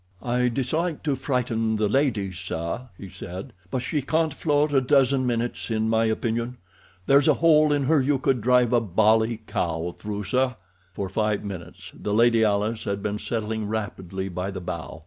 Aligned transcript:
"I 0.23 0.49
dislike 0.49 1.03
to 1.03 1.15
frighten 1.15 1.75
the 1.75 1.87
ladies, 1.87 2.39
sir," 2.39 2.89
he 2.97 3.07
said, 3.07 3.53
"but 3.69 3.83
she 3.83 4.01
can't 4.01 4.33
float 4.33 4.73
a 4.73 4.81
dozen 4.81 5.27
minutes, 5.27 5.69
in 5.69 5.89
my 5.89 6.05
opinion. 6.05 6.57
There's 7.05 7.27
a 7.27 7.35
hole 7.35 7.71
in 7.71 7.83
her 7.83 8.01
you 8.01 8.17
could 8.17 8.41
drive 8.41 8.73
a 8.73 8.81
bally 8.81 9.41
cow 9.45 9.93
through, 9.95 10.23
sir." 10.23 10.55
For 10.91 11.07
five 11.07 11.43
minutes 11.43 11.91
the 11.93 12.15
Lady 12.15 12.43
Alice 12.43 12.85
had 12.85 13.03
been 13.03 13.19
settling 13.19 13.67
rapidly 13.67 14.27
by 14.27 14.49
the 14.49 14.59
bow. 14.59 14.99